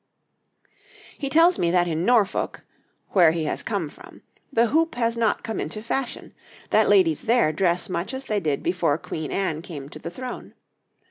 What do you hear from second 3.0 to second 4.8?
where he has come from, the